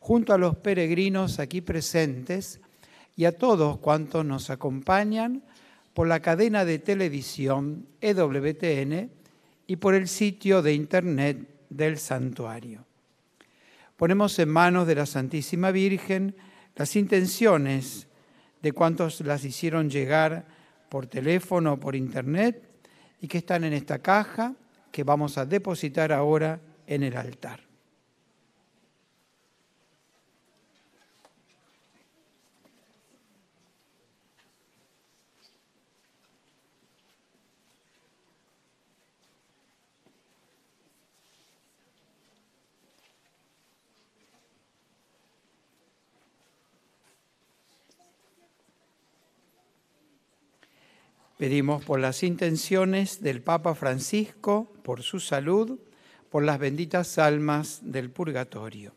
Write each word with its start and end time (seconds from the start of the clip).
junto 0.00 0.32
a 0.32 0.38
los 0.38 0.56
peregrinos 0.56 1.38
aquí 1.38 1.60
presentes 1.60 2.60
y 3.16 3.26
a 3.26 3.36
todos 3.36 3.78
cuantos 3.78 4.24
nos 4.24 4.50
acompañan 4.50 5.42
por 5.94 6.08
la 6.08 6.20
cadena 6.20 6.64
de 6.64 6.78
televisión 6.78 7.86
EWTN 8.00 9.10
y 9.66 9.76
por 9.76 9.94
el 9.94 10.08
sitio 10.08 10.62
de 10.62 10.74
internet 10.74 11.46
del 11.68 11.98
santuario. 11.98 12.84
Ponemos 13.96 14.38
en 14.38 14.48
manos 14.48 14.86
de 14.86 14.94
la 14.94 15.06
Santísima 15.06 15.70
Virgen 15.70 16.34
las 16.74 16.96
intenciones 16.96 18.08
de 18.62 18.72
cuantos 18.72 19.20
las 19.20 19.44
hicieron 19.44 19.90
llegar 19.90 20.46
por 20.88 21.06
teléfono 21.06 21.74
o 21.74 21.80
por 21.80 21.94
internet 21.94 22.62
y 23.20 23.28
que 23.28 23.38
están 23.38 23.64
en 23.64 23.74
esta 23.74 23.98
caja 23.98 24.54
que 24.90 25.04
vamos 25.04 25.36
a 25.38 25.46
depositar 25.46 26.12
ahora 26.12 26.60
en 26.86 27.02
el 27.02 27.16
altar. 27.16 27.69
Pedimos 51.40 51.82
por 51.82 52.00
las 52.00 52.22
intenciones 52.22 53.22
del 53.22 53.40
Papa 53.40 53.74
Francisco, 53.74 54.70
por 54.82 55.00
su 55.00 55.20
salud, 55.20 55.78
por 56.28 56.42
las 56.42 56.58
benditas 56.58 57.16
almas 57.16 57.78
del 57.82 58.10
purgatorio. 58.10 58.92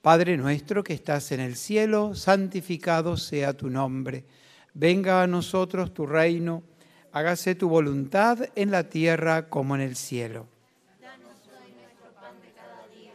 Padre 0.00 0.38
nuestro 0.38 0.82
que 0.82 0.94
estás 0.94 1.32
en 1.32 1.40
el 1.40 1.56
cielo, 1.56 2.14
santificado 2.14 3.18
sea 3.18 3.54
tu 3.54 3.68
nombre. 3.68 4.24
Venga 4.72 5.22
a 5.22 5.26
nosotros 5.26 5.92
tu 5.92 6.06
reino, 6.06 6.62
hágase 7.12 7.54
tu 7.54 7.68
voluntad 7.68 8.38
en 8.54 8.70
la 8.70 8.88
tierra 8.88 9.50
como 9.50 9.74
en 9.74 9.82
el 9.82 9.94
cielo. 9.94 10.46
Danos 11.02 11.36
hoy 11.48 11.74
nuestro 11.74 12.14
pan 12.18 12.40
de 12.40 12.50
cada 12.52 12.88
día, 12.88 13.12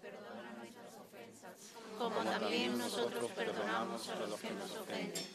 perdona 0.00 0.54
nuestras 0.58 0.94
ofensas, 0.94 1.74
como 1.98 2.22
también 2.22 2.78
nosotros 2.78 3.32
perdonamos 3.32 4.08
a 4.10 4.26
los 4.28 4.38
que 4.38 4.50
nos 4.52 4.76
ofenden 4.76 5.34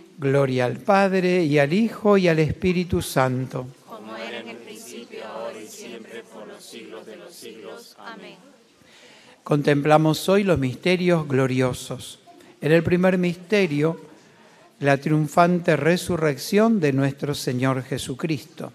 Gloria 0.21 0.65
al 0.65 0.77
Padre 0.77 1.45
y 1.45 1.57
al 1.57 1.73
Hijo 1.73 2.15
y 2.15 2.27
al 2.27 2.37
Espíritu 2.37 3.01
Santo. 3.01 3.65
Como 3.87 4.15
era 4.15 4.41
en 4.41 4.49
el 4.49 4.57
principio, 4.57 5.25
ahora 5.25 5.59
y 5.59 5.65
siempre, 5.65 6.23
por 6.31 6.47
los 6.47 6.63
siglos 6.63 7.07
de 7.07 7.15
los 7.15 7.33
siglos. 7.33 7.95
Amén. 7.97 8.35
Contemplamos 9.43 10.29
hoy 10.29 10.43
los 10.43 10.59
misterios 10.59 11.27
gloriosos. 11.27 12.19
En 12.61 12.71
el 12.71 12.83
primer 12.83 13.17
misterio, 13.17 13.99
la 14.79 14.97
triunfante 14.97 15.75
resurrección 15.75 16.79
de 16.79 16.93
nuestro 16.93 17.33
Señor 17.33 17.81
Jesucristo. 17.81 18.71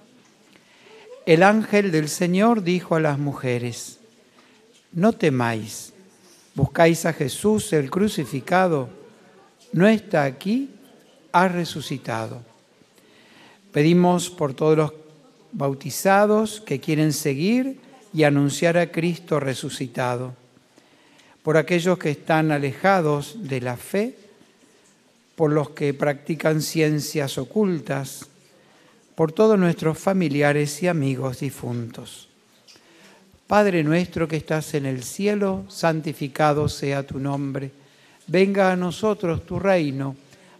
El 1.27 1.45
ángel 1.45 1.93
del 1.93 2.09
Señor 2.09 2.65
dijo 2.65 2.97
a 2.97 3.01
las 3.01 3.21
mujeres, 3.21 4.01
no 4.91 5.13
temáis, 5.13 5.93
buscáis 6.57 7.07
a 7.07 7.13
Jesús 7.13 7.73
el 7.73 7.89
crucificado, 7.89 8.89
no 9.73 9.87
está 9.87 10.25
aquí, 10.25 10.71
ha 11.37 11.49
resucitado. 11.49 12.41
Pedimos 13.71 14.31
por 14.31 14.55
todos 14.55 14.79
los 14.79 14.93
bautizados 15.53 16.63
que 16.63 16.81
quieren 16.81 17.13
seguir 17.13 17.79
y 18.15 18.25
anunciar 18.25 18.79
a 18.79 18.91
Cristo 18.91 19.39
resucitado, 19.39 20.35
por 21.43 21.59
aquellos 21.59 21.99
que 21.99 22.09
están 22.09 22.53
alejados 22.53 23.37
de 23.43 23.61
la 23.61 23.77
fe, 23.77 24.17
por 25.35 25.53
los 25.53 25.71
que 25.71 25.93
practican 25.93 26.63
ciencias 26.63 27.37
ocultas, 27.37 28.27
por 29.15 29.31
todos 29.31 29.59
nuestros 29.59 29.99
familiares 29.99 30.83
y 30.83 30.89
amigos 30.89 31.41
difuntos. 31.41 32.31
Padre 33.47 33.85
nuestro 33.85 34.27
que 34.27 34.37
estás 34.37 34.73
en 34.73 34.87
el 34.87 35.03
cielo, 35.03 35.67
santificado 35.69 36.71
sea 36.71 37.07
tu 37.07 37.19
nombre. 37.19 37.71
Venga 38.27 38.73
a 38.73 38.77
nosotros 38.77 39.45
tu 39.45 39.59
reino 39.59 40.17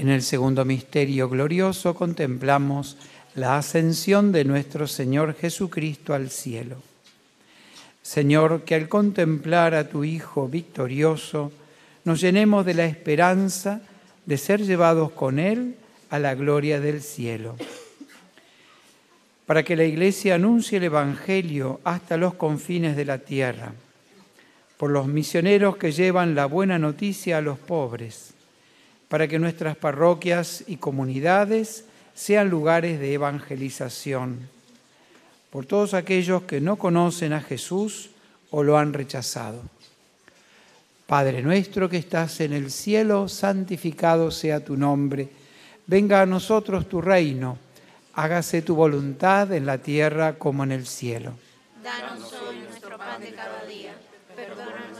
En 0.00 0.08
el 0.08 0.22
segundo 0.22 0.64
misterio 0.64 1.28
glorioso 1.28 1.94
contemplamos 1.94 2.96
la 3.34 3.58
ascensión 3.58 4.32
de 4.32 4.46
nuestro 4.46 4.86
Señor 4.86 5.34
Jesucristo 5.34 6.14
al 6.14 6.30
cielo. 6.30 6.76
Señor, 8.00 8.62
que 8.64 8.76
al 8.76 8.88
contemplar 8.88 9.74
a 9.74 9.90
tu 9.90 10.02
Hijo 10.02 10.48
victorioso, 10.48 11.52
nos 12.04 12.18
llenemos 12.18 12.64
de 12.64 12.72
la 12.72 12.86
esperanza 12.86 13.82
de 14.24 14.38
ser 14.38 14.62
llevados 14.62 15.12
con 15.12 15.38
Él 15.38 15.74
a 16.08 16.18
la 16.18 16.34
gloria 16.34 16.80
del 16.80 17.02
cielo. 17.02 17.56
Para 19.44 19.64
que 19.64 19.76
la 19.76 19.84
Iglesia 19.84 20.36
anuncie 20.36 20.78
el 20.78 20.84
Evangelio 20.84 21.78
hasta 21.84 22.16
los 22.16 22.32
confines 22.32 22.96
de 22.96 23.04
la 23.04 23.18
tierra, 23.18 23.74
por 24.78 24.88
los 24.92 25.08
misioneros 25.08 25.76
que 25.76 25.92
llevan 25.92 26.34
la 26.34 26.46
buena 26.46 26.78
noticia 26.78 27.36
a 27.36 27.42
los 27.42 27.58
pobres, 27.58 28.32
para 29.10 29.26
que 29.26 29.40
nuestras 29.40 29.76
parroquias 29.76 30.62
y 30.68 30.76
comunidades 30.76 31.84
sean 32.14 32.48
lugares 32.48 33.00
de 33.00 33.12
evangelización, 33.12 34.48
por 35.50 35.66
todos 35.66 35.94
aquellos 35.94 36.44
que 36.44 36.60
no 36.60 36.76
conocen 36.76 37.32
a 37.32 37.40
Jesús 37.40 38.10
o 38.52 38.62
lo 38.62 38.78
han 38.78 38.92
rechazado. 38.92 39.62
Padre 41.08 41.42
nuestro 41.42 41.88
que 41.88 41.96
estás 41.96 42.38
en 42.38 42.52
el 42.52 42.70
cielo, 42.70 43.28
santificado 43.28 44.30
sea 44.30 44.64
tu 44.64 44.76
nombre, 44.76 45.28
venga 45.88 46.22
a 46.22 46.26
nosotros 46.26 46.88
tu 46.88 47.00
reino, 47.00 47.58
hágase 48.14 48.62
tu 48.62 48.76
voluntad 48.76 49.52
en 49.52 49.66
la 49.66 49.78
tierra 49.78 50.34
como 50.34 50.62
en 50.62 50.70
el 50.70 50.86
cielo. 50.86 51.32
Danos 51.82 52.32
hoy 52.34 52.60
nuestro 52.60 52.96
pan 52.96 53.20
de 53.20 53.32
cada 53.32 53.64
día. 53.64 53.92
Ofensas, 54.30 54.99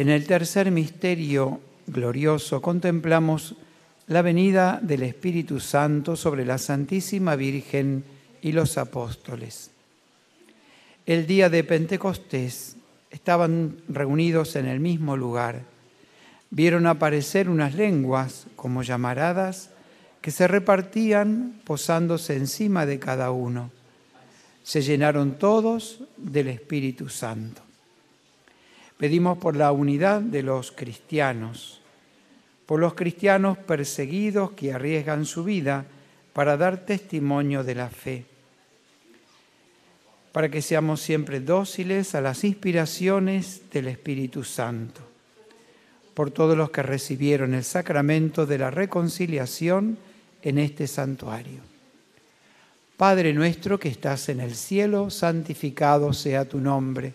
En 0.00 0.08
el 0.08 0.26
tercer 0.26 0.70
misterio 0.70 1.60
glorioso 1.86 2.62
contemplamos 2.62 3.54
la 4.06 4.22
venida 4.22 4.80
del 4.82 5.02
Espíritu 5.02 5.60
Santo 5.60 6.16
sobre 6.16 6.46
la 6.46 6.56
Santísima 6.56 7.36
Virgen 7.36 8.02
y 8.40 8.52
los 8.52 8.78
apóstoles. 8.78 9.70
El 11.04 11.26
día 11.26 11.50
de 11.50 11.64
Pentecostés 11.64 12.76
estaban 13.10 13.76
reunidos 13.90 14.56
en 14.56 14.68
el 14.68 14.80
mismo 14.80 15.18
lugar. 15.18 15.64
Vieron 16.48 16.86
aparecer 16.86 17.50
unas 17.50 17.74
lenguas 17.74 18.46
como 18.56 18.82
llamaradas 18.82 19.68
que 20.22 20.30
se 20.30 20.48
repartían 20.48 21.60
posándose 21.64 22.36
encima 22.36 22.86
de 22.86 22.98
cada 22.98 23.32
uno. 23.32 23.70
Se 24.62 24.80
llenaron 24.80 25.38
todos 25.38 26.04
del 26.16 26.48
Espíritu 26.48 27.10
Santo. 27.10 27.60
Pedimos 29.00 29.38
por 29.38 29.56
la 29.56 29.72
unidad 29.72 30.20
de 30.20 30.42
los 30.42 30.72
cristianos, 30.72 31.80
por 32.66 32.80
los 32.80 32.92
cristianos 32.92 33.56
perseguidos 33.56 34.50
que 34.50 34.74
arriesgan 34.74 35.24
su 35.24 35.42
vida 35.42 35.86
para 36.34 36.58
dar 36.58 36.84
testimonio 36.84 37.64
de 37.64 37.74
la 37.74 37.88
fe, 37.88 38.26
para 40.32 40.50
que 40.50 40.60
seamos 40.60 41.00
siempre 41.00 41.40
dóciles 41.40 42.14
a 42.14 42.20
las 42.20 42.44
inspiraciones 42.44 43.62
del 43.72 43.88
Espíritu 43.88 44.44
Santo, 44.44 45.00
por 46.12 46.30
todos 46.30 46.54
los 46.54 46.70
que 46.70 46.82
recibieron 46.82 47.54
el 47.54 47.64
sacramento 47.64 48.44
de 48.44 48.58
la 48.58 48.70
reconciliación 48.70 49.96
en 50.42 50.58
este 50.58 50.86
santuario. 50.86 51.62
Padre 52.98 53.32
nuestro 53.32 53.80
que 53.80 53.88
estás 53.88 54.28
en 54.28 54.40
el 54.40 54.54
cielo, 54.54 55.08
santificado 55.08 56.12
sea 56.12 56.44
tu 56.44 56.60
nombre 56.60 57.14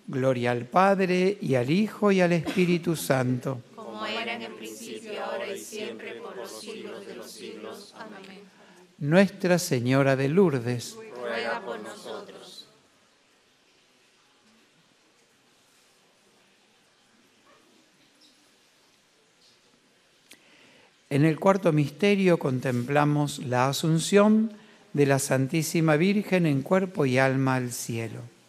Gloria 0.11 0.51
al 0.51 0.65
Padre 0.65 1.37
y 1.39 1.55
al 1.55 1.69
Hijo 1.69 2.11
y 2.11 2.19
al 2.19 2.33
Espíritu 2.33 2.97
Santo. 2.97 3.61
Como 3.73 4.05
era 4.05 4.33
en 4.35 4.41
el 4.41 4.51
principio, 4.55 5.23
ahora 5.23 5.47
y 5.47 5.57
siempre, 5.57 6.15
por 6.15 6.35
los 6.35 6.59
siglos 6.59 7.07
de 7.07 7.15
los 7.15 7.31
siglos. 7.31 7.95
Amén. 7.97 8.41
Nuestra 8.97 9.57
Señora 9.57 10.17
de 10.17 10.27
Lourdes, 10.27 10.97
Ruega 11.15 11.61
por 11.63 11.79
nosotros. 11.79 12.67
En 21.09 21.23
el 21.23 21.39
cuarto 21.39 21.71
misterio 21.71 22.37
contemplamos 22.37 23.39
la 23.39 23.69
asunción 23.69 24.51
de 24.91 25.05
la 25.05 25.19
Santísima 25.19 25.95
Virgen 25.95 26.45
en 26.45 26.63
cuerpo 26.63 27.05
y 27.05 27.17
alma 27.17 27.55
al 27.55 27.71
cielo. 27.71 28.40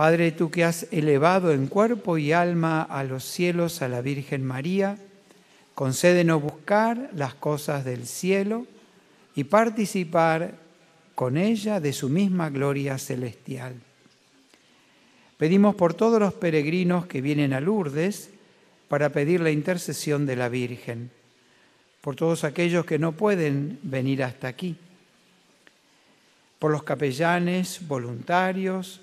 Padre, 0.00 0.32
tú 0.32 0.50
que 0.50 0.64
has 0.64 0.86
elevado 0.92 1.52
en 1.52 1.66
cuerpo 1.66 2.16
y 2.16 2.32
alma 2.32 2.80
a 2.80 3.04
los 3.04 3.22
cielos 3.22 3.82
a 3.82 3.88
la 3.88 4.00
Virgen 4.00 4.42
María, 4.42 4.96
concédenos 5.74 6.40
buscar 6.40 7.10
las 7.14 7.34
cosas 7.34 7.84
del 7.84 8.06
cielo 8.06 8.66
y 9.36 9.44
participar 9.44 10.54
con 11.14 11.36
ella 11.36 11.80
de 11.80 11.92
su 11.92 12.08
misma 12.08 12.48
gloria 12.48 12.96
celestial. 12.96 13.74
Pedimos 15.36 15.74
por 15.74 15.92
todos 15.92 16.18
los 16.18 16.32
peregrinos 16.32 17.04
que 17.04 17.20
vienen 17.20 17.52
a 17.52 17.60
Lourdes 17.60 18.30
para 18.88 19.10
pedir 19.10 19.42
la 19.42 19.50
intercesión 19.50 20.24
de 20.24 20.36
la 20.36 20.48
Virgen, 20.48 21.10
por 22.00 22.16
todos 22.16 22.44
aquellos 22.44 22.86
que 22.86 22.98
no 22.98 23.12
pueden 23.12 23.78
venir 23.82 24.24
hasta 24.24 24.48
aquí, 24.48 24.78
por 26.58 26.70
los 26.70 26.84
capellanes, 26.84 27.86
voluntarios, 27.86 29.02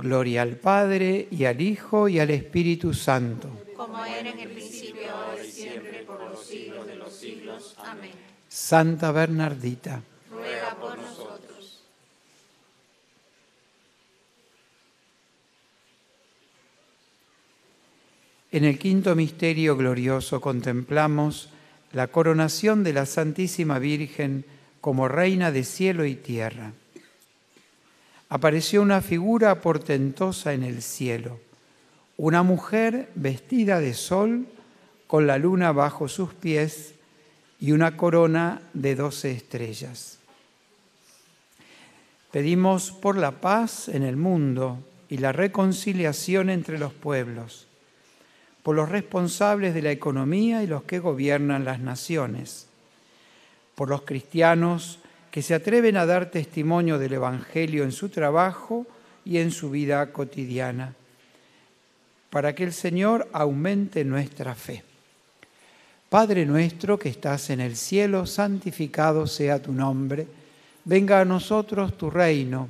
Gloria 0.00 0.42
al 0.42 0.56
Padre, 0.56 1.28
y 1.30 1.44
al 1.44 1.60
Hijo, 1.60 2.08
y 2.08 2.18
al 2.18 2.30
Espíritu 2.30 2.94
Santo. 2.94 3.50
Como 3.76 4.04
era 4.04 4.30
en 4.30 4.38
el 4.38 4.50
principio, 4.50 5.10
ahora 5.14 5.44
y 5.44 5.50
siempre, 5.50 6.02
por 6.04 6.20
los 6.20 6.44
siglos 6.44 6.86
de 6.86 6.96
los 6.96 7.12
siglos. 7.12 7.76
Amén. 7.84 8.10
Santa 8.48 9.12
Bernardita. 9.12 10.02
Ruega 10.30 10.74
por 10.80 10.98
nosotros. 10.98 11.82
En 18.52 18.64
el 18.64 18.78
quinto 18.78 19.14
misterio 19.14 19.76
glorioso 19.76 20.40
contemplamos 20.40 21.50
la 21.92 22.08
coronación 22.08 22.82
de 22.82 22.92
la 22.92 23.06
Santísima 23.06 23.78
Virgen 23.78 24.44
como 24.80 25.08
Reina 25.08 25.52
de 25.52 25.64
cielo 25.64 26.04
y 26.04 26.14
tierra. 26.14 26.72
Apareció 28.30 28.80
una 28.80 29.02
figura 29.02 29.60
portentosa 29.60 30.54
en 30.54 30.62
el 30.62 30.80
cielo, 30.80 31.38
una 32.16 32.42
mujer 32.42 33.10
vestida 33.14 33.80
de 33.80 33.92
sol 33.92 34.46
con 35.06 35.26
la 35.26 35.36
luna 35.36 35.72
bajo 35.72 36.08
sus 36.08 36.32
pies 36.32 36.94
y 37.58 37.72
una 37.72 37.98
corona 37.98 38.62
de 38.72 38.94
doce 38.94 39.32
estrellas. 39.32 40.18
Pedimos 42.30 42.92
por 42.92 43.18
la 43.18 43.32
paz 43.42 43.88
en 43.88 44.04
el 44.04 44.16
mundo 44.16 44.78
y 45.10 45.18
la 45.18 45.32
reconciliación 45.32 46.48
entre 46.48 46.78
los 46.78 46.94
pueblos 46.94 47.66
por 48.62 48.76
los 48.76 48.88
responsables 48.88 49.74
de 49.74 49.82
la 49.82 49.90
economía 49.90 50.62
y 50.62 50.66
los 50.66 50.82
que 50.82 50.98
gobiernan 50.98 51.64
las 51.64 51.80
naciones, 51.80 52.68
por 53.74 53.88
los 53.88 54.02
cristianos 54.02 54.98
que 55.30 55.42
se 55.42 55.54
atreven 55.54 55.96
a 55.96 56.06
dar 56.06 56.30
testimonio 56.30 56.98
del 56.98 57.14
Evangelio 57.14 57.84
en 57.84 57.92
su 57.92 58.08
trabajo 58.08 58.86
y 59.24 59.38
en 59.38 59.50
su 59.50 59.70
vida 59.70 60.12
cotidiana, 60.12 60.94
para 62.30 62.54
que 62.54 62.64
el 62.64 62.72
Señor 62.72 63.28
aumente 63.32 64.04
nuestra 64.04 64.54
fe. 64.54 64.82
Padre 66.08 66.44
nuestro 66.44 66.98
que 66.98 67.08
estás 67.08 67.50
en 67.50 67.60
el 67.60 67.76
cielo, 67.76 68.26
santificado 68.26 69.28
sea 69.28 69.62
tu 69.62 69.72
nombre, 69.72 70.26
venga 70.84 71.20
a 71.20 71.24
nosotros 71.24 71.96
tu 71.96 72.10
reino, 72.10 72.68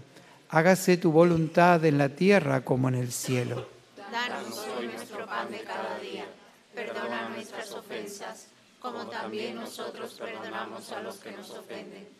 hágase 0.50 0.98
tu 0.98 1.10
voluntad 1.10 1.82
en 1.86 1.96
la 1.96 2.10
tierra 2.10 2.60
como 2.60 2.88
en 2.88 2.96
el 2.96 3.12
cielo. 3.12 3.66
Danos 4.12 4.66
hoy 4.76 4.88
nuestro 4.88 5.24
pan 5.24 5.50
de 5.50 5.60
cada 5.60 5.98
día. 6.00 6.26
Perdona 6.74 7.30
nuestras 7.30 7.72
ofensas, 7.72 8.48
como 8.80 9.06
también 9.06 9.54
nosotros 9.54 10.20
perdonamos 10.20 10.92
a 10.92 11.00
los 11.00 11.16
que 11.16 11.32
nos 11.32 11.50
ofenden. 11.50 12.19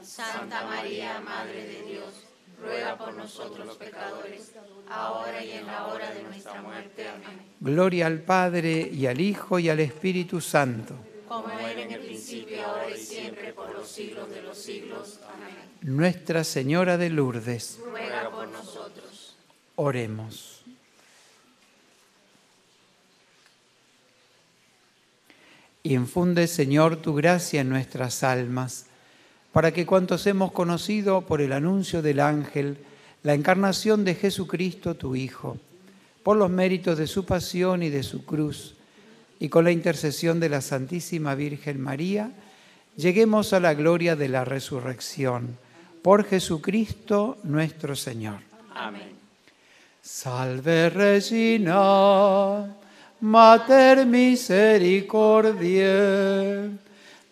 Santa 0.25 0.65
María, 0.65 1.19
Madre 1.21 1.65
de 1.65 1.81
Dios, 1.83 2.13
ruega 2.61 2.97
por 2.97 3.13
nosotros 3.13 3.75
pecadores, 3.77 4.53
ahora 4.89 5.43
y 5.43 5.51
en 5.51 5.65
la 5.65 5.87
hora 5.87 6.13
de 6.13 6.23
nuestra 6.23 6.61
muerte. 6.61 7.07
Amén. 7.07 7.41
Gloria 7.59 8.07
al 8.07 8.19
Padre 8.19 8.89
y 8.91 9.07
al 9.07 9.19
Hijo 9.19 9.57
y 9.57 9.69
al 9.69 9.79
Espíritu 9.79 10.39
Santo. 10.39 10.95
Como 11.27 11.49
era 11.49 11.81
en 11.81 11.91
el 11.91 12.01
principio, 12.01 12.65
ahora 12.65 12.89
y 12.89 12.99
siempre, 12.99 13.53
por 13.53 13.73
los 13.73 13.87
siglos 13.87 14.29
de 14.29 14.41
los 14.41 14.57
siglos. 14.57 15.19
Amén. 15.27 15.71
Nuestra 15.81 16.43
Señora 16.43 16.97
de 16.97 17.09
Lourdes, 17.09 17.79
Ruega 17.83 18.29
por 18.29 18.47
nosotros. 18.47 19.35
Oremos. 19.75 20.61
Infunde, 25.83 26.45
Señor, 26.47 26.97
tu 26.97 27.15
gracia 27.15 27.61
en 27.61 27.69
nuestras 27.69 28.23
almas, 28.23 28.85
para 29.51 29.71
que 29.71 29.85
cuantos 29.85 30.27
hemos 30.27 30.51
conocido 30.51 31.21
por 31.21 31.41
el 31.41 31.53
anuncio 31.53 32.01
del 32.01 32.19
ángel 32.19 32.77
la 33.23 33.33
encarnación 33.33 34.03
de 34.03 34.15
Jesucristo, 34.15 34.95
tu 34.95 35.15
Hijo, 35.15 35.57
por 36.23 36.37
los 36.37 36.49
méritos 36.49 36.97
de 36.97 37.07
su 37.07 37.25
pasión 37.25 37.83
y 37.83 37.89
de 37.89 38.03
su 38.03 38.25
cruz, 38.25 38.75
y 39.39 39.49
con 39.49 39.63
la 39.63 39.71
intercesión 39.71 40.39
de 40.39 40.49
la 40.49 40.61
Santísima 40.61 41.35
Virgen 41.35 41.81
María, 41.81 42.31
lleguemos 42.95 43.53
a 43.53 43.59
la 43.59 43.73
gloria 43.73 44.15
de 44.15 44.29
la 44.29 44.45
resurrección. 44.45 45.57
Por 46.01 46.25
Jesucristo 46.25 47.37
nuestro 47.43 47.95
Señor. 47.95 48.39
Amén. 48.73 49.11
Salve 50.01 50.89
Regina, 50.89 52.75
Mater 53.19 54.07
misericordiae, 54.07 56.71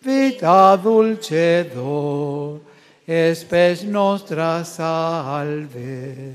vita 0.02 0.76
dulcedo, 0.76 2.60
espes 3.06 3.82
nostra 3.82 4.64
salve. 4.64 6.34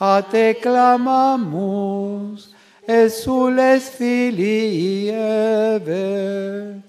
A 0.00 0.22
te 0.22 0.54
clamamus, 0.54 2.50
exules 2.86 3.88
filii 3.90 5.10
Eve, 5.10 6.82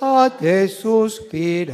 a 0.00 0.28
te 0.28 0.68
suspiramus, 0.68 1.64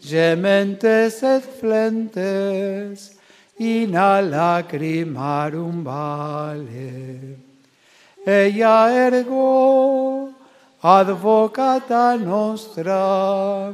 gementes 0.00 1.22
et 1.22 1.42
flentes, 1.60 3.18
in 3.58 3.96
a 3.96 4.22
lacrimarum 4.22 5.82
vale. 5.82 7.36
Ella 8.24 8.90
ergo 8.92 10.27
advocata 10.80 12.16
nostra, 12.16 13.72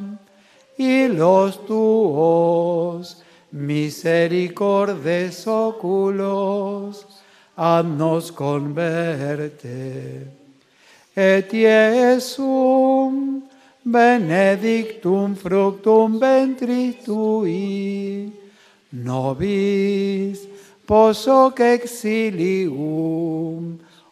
y 0.77 1.09
los 1.09 1.65
tuos 1.67 3.23
misericordes 3.53 5.47
oculos, 5.47 7.07
haznos 7.57 8.33
converte. 8.33 10.27
Et 11.17 11.53
Iesum 11.53 13.45
benedictum 13.85 15.37
fructum 15.37 16.19
ventris 16.19 16.97
tui, 17.05 18.33
nobis 18.91 20.41
posoc 20.87 21.61
exilium 21.61 22.99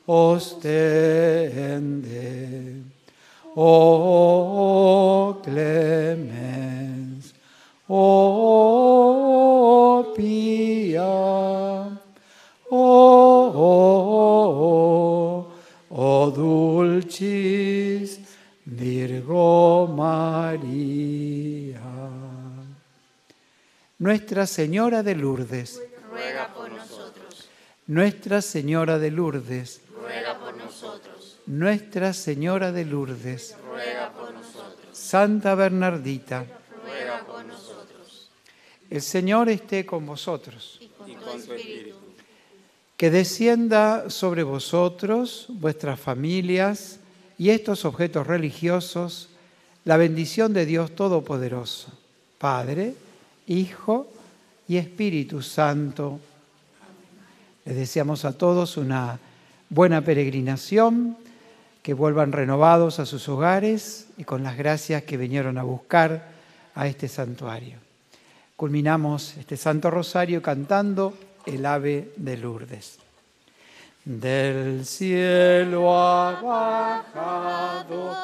ostende. 0.06 1.32
O 3.54 5.38
clemens, 5.42 7.34
o 7.86 8.94
pia, 10.16 11.02
o, 12.70 13.52
o 15.90 16.30
dulcis 16.30 18.20
Virgo 18.64 19.86
María. 19.86 21.82
Nuestra 23.98 24.46
Señora 24.46 25.02
de 25.02 25.14
Lourdes, 25.14 25.78
Ruega 26.10 26.48
por 26.54 26.70
nosotros. 26.72 27.50
Nuestra 27.86 28.40
Señora 28.40 28.98
de 28.98 29.10
Lourdes. 29.10 29.82
Nuestra 31.52 32.14
Señora 32.14 32.72
de 32.72 32.86
Lourdes, 32.86 33.54
Ruega 33.62 34.10
por 34.12 34.32
nosotros. 34.32 34.88
Santa 34.90 35.54
Bernardita, 35.54 36.46
el 38.88 39.02
Señor 39.02 39.50
esté 39.50 39.84
con 39.84 40.06
vosotros. 40.06 40.80
Que 42.96 43.10
descienda 43.10 44.08
sobre 44.08 44.44
vosotros, 44.44 45.44
vuestras 45.50 46.00
familias 46.00 47.00
y 47.36 47.50
estos 47.50 47.84
objetos 47.84 48.26
religiosos 48.26 49.28
la 49.84 49.98
bendición 49.98 50.54
de 50.54 50.64
Dios 50.64 50.94
Todopoderoso, 50.94 51.92
Padre, 52.38 52.94
Hijo 53.46 54.06
y 54.68 54.78
Espíritu 54.78 55.42
Santo. 55.42 56.18
Les 57.66 57.76
deseamos 57.76 58.24
a 58.24 58.32
todos 58.38 58.78
una 58.78 59.18
buena 59.68 60.00
peregrinación, 60.00 61.18
que 61.82 61.94
vuelvan 61.94 62.32
renovados 62.32 63.00
a 63.00 63.06
sus 63.06 63.28
hogares 63.28 64.06
y 64.16 64.24
con 64.24 64.42
las 64.42 64.56
gracias 64.56 65.02
que 65.02 65.16
vinieron 65.16 65.58
a 65.58 65.64
buscar 65.64 66.28
a 66.74 66.86
este 66.86 67.08
santuario. 67.08 67.78
Culminamos 68.56 69.36
este 69.36 69.56
Santo 69.56 69.90
Rosario 69.90 70.40
cantando 70.40 71.14
el 71.44 71.66
ave 71.66 72.12
de 72.16 72.36
Lourdes. 72.36 72.98
Del 74.04 74.86
cielo 74.86 75.96
ha 75.96 76.40
bajado 76.40 78.16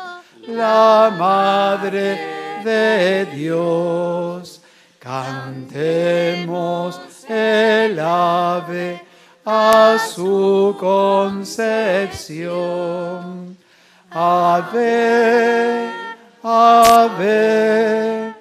la 0.47 1.15
Madre 1.19 2.19
de 2.65 3.27
Dios. 3.27 4.63
Cantemos 4.99 7.01
el 7.29 7.99
ave 7.99 9.08
a 9.51 9.97
su 9.99 10.77
concepción. 10.79 11.57
Ave, 14.11 15.91
ave, 16.43 18.35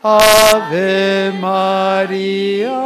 ave 0.00 1.32
María. 1.40 2.80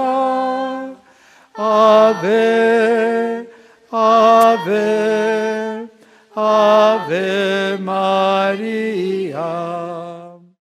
Ave, 1.59 3.51
ave, 3.93 5.89
ave 6.35 7.79
María. 7.79 9.96